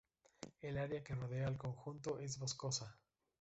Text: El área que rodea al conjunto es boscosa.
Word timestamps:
El 0.61 0.79
área 0.79 1.03
que 1.03 1.13
rodea 1.13 1.47
al 1.47 1.59
conjunto 1.59 2.17
es 2.17 2.39
boscosa. 2.39 2.97